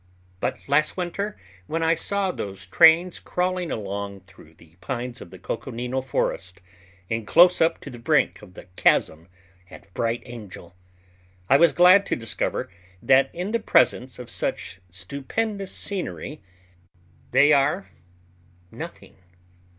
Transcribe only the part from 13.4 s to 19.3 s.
the presence of such stupendous scenery they are nothing.